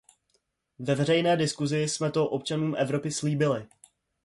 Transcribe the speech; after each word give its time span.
Ve 0.79 0.95
veřejné 0.95 1.37
diskusi 1.37 1.77
jsme 1.77 2.11
to 2.11 2.27
občanům 2.29 2.75
Evropy 2.77 3.11
slíbili. 3.11 3.67